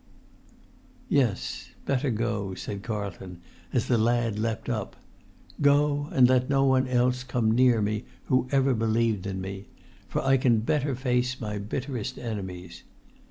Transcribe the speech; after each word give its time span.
"Yes; 1.09 1.69
better 1.85 2.09
go," 2.09 2.55
said 2.55 2.81
Carlton, 2.81 3.39
as 3.71 3.85
the 3.87 3.99
lad 3.99 4.39
leapt 4.39 4.67
up. 4.67 4.95
"Go; 5.61 6.09
and 6.11 6.27
let 6.27 6.49
no 6.49 6.65
one 6.65 6.87
else 6.87 7.23
come 7.23 7.51
near 7.51 7.83
me 7.83 8.05
who 8.25 8.47
ever 8.51 8.73
believed 8.73 9.27
in 9.27 9.39
me; 9.39 9.67
for 10.07 10.23
I 10.25 10.37
can 10.37 10.61
better 10.61 10.95
face 10.95 11.39
my 11.39 11.59
bitterest 11.59 12.17
enemies. 12.17 12.81